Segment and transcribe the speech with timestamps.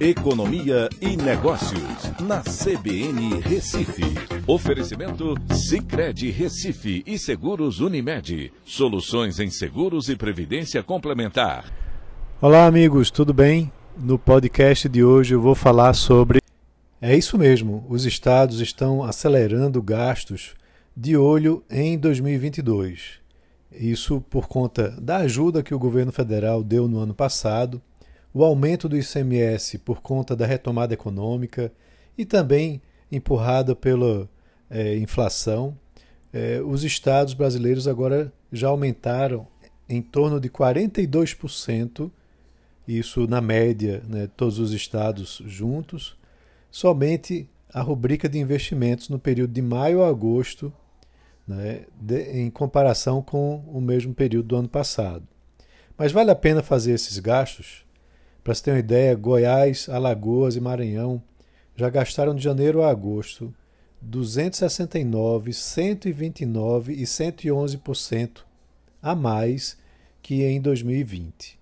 [0.00, 4.00] Economia e Negócios, na CBN Recife.
[4.46, 8.50] Oferecimento Cicred Recife e Seguros Unimed.
[8.64, 11.70] Soluções em seguros e previdência complementar.
[12.40, 13.70] Olá, amigos, tudo bem?
[13.94, 16.40] No podcast de hoje eu vou falar sobre.
[16.98, 20.54] É isso mesmo, os estados estão acelerando gastos
[20.96, 23.20] de olho em 2022.
[23.70, 27.82] Isso por conta da ajuda que o governo federal deu no ano passado
[28.32, 31.72] o aumento do ICMS por conta da retomada econômica
[32.16, 32.80] e também
[33.10, 34.28] empurrada pela
[34.68, 35.76] é, inflação,
[36.32, 39.46] é, os estados brasileiros agora já aumentaram
[39.88, 42.10] em torno de 42%,
[42.86, 46.16] isso na média, né, todos os estados juntos,
[46.70, 50.72] somente a rubrica de investimentos no período de maio a agosto,
[51.46, 55.26] né, de, em comparação com o mesmo período do ano passado.
[55.98, 57.84] Mas vale a pena fazer esses gastos?
[58.42, 61.22] Para você ter uma ideia, Goiás, Alagoas e Maranhão
[61.76, 63.54] já gastaram de janeiro a agosto
[64.00, 68.42] 269, 129 e 111%
[69.02, 69.78] a mais
[70.22, 71.58] que em 2020.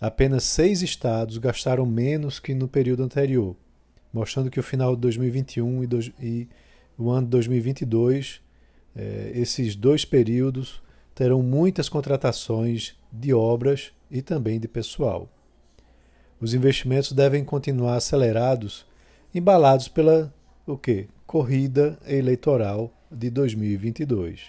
[0.00, 3.56] Apenas seis estados gastaram menos que no período anterior,
[4.12, 5.88] mostrando que o final de 2021 e,
[6.20, 6.48] e
[6.98, 8.40] o ano de 2022,
[8.96, 10.82] eh, esses dois períodos
[11.14, 15.28] terão muitas contratações de obras e também de pessoal.
[16.42, 18.84] Os investimentos devem continuar acelerados,
[19.32, 20.34] embalados pela
[20.66, 21.06] o quê?
[21.24, 24.46] corrida eleitoral de 2022.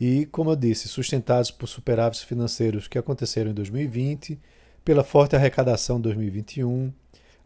[0.00, 4.40] E, como eu disse, sustentados por superávites financeiros que aconteceram em 2020,
[4.84, 6.92] pela forte arrecadação em 2021,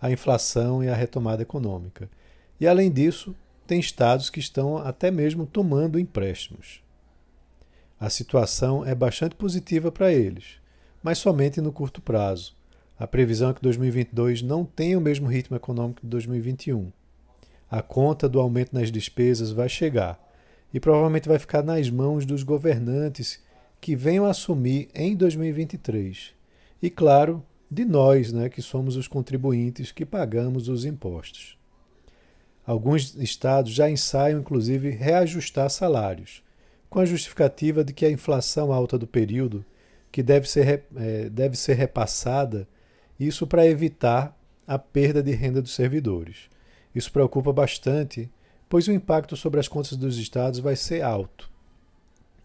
[0.01, 2.09] a inflação e a retomada econômica.
[2.59, 6.83] E, além disso, tem estados que estão até mesmo tomando empréstimos.
[8.01, 10.55] A situação é bastante positiva para eles,
[11.03, 12.57] mas somente no curto prazo
[12.99, 16.91] a previsão é que 2022 não tenha o mesmo ritmo econômico de 2021.
[17.71, 20.19] A conta do aumento nas despesas vai chegar
[20.75, 23.41] e provavelmente vai ficar nas mãos dos governantes
[23.81, 26.35] que venham assumir em 2023.
[26.83, 31.57] E, claro, de nós, né, que somos os contribuintes que pagamos os impostos.
[32.67, 36.43] Alguns estados já ensaiam, inclusive, reajustar salários,
[36.91, 39.65] com a justificativa de que a inflação alta do período,
[40.11, 42.67] que deve ser, é, deve ser repassada
[43.19, 44.37] isso para evitar
[44.67, 46.49] a perda de renda dos servidores.
[46.95, 48.31] Isso preocupa bastante,
[48.69, 51.51] pois o impacto sobre as contas dos estados vai ser alto.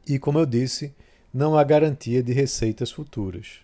[0.07, 0.94] E, como eu disse,
[1.34, 3.59] não há garantia de receitas futuras.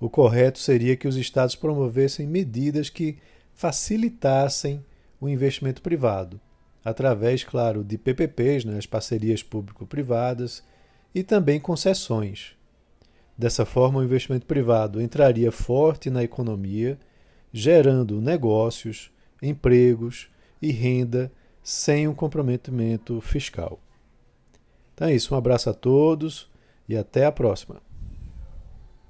[0.00, 3.18] O correto seria que os estados promovessem medidas que
[3.54, 4.84] facilitassem
[5.20, 6.40] o investimento privado,
[6.84, 10.64] através, claro, de PPPs, né, as parcerias público-privadas,
[11.14, 12.56] e também concessões,
[13.36, 16.98] Dessa forma, o investimento privado entraria forte na economia,
[17.52, 19.10] gerando negócios,
[19.42, 20.28] empregos
[20.60, 21.32] e renda
[21.62, 23.78] sem um comprometimento fiscal.
[24.94, 26.50] Então é isso, um abraço a todos
[26.88, 27.80] e até a próxima.